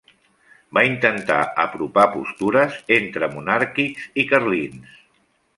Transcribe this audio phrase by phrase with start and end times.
[0.77, 5.01] Va intentar apropar postures entre monàrquics i carlins.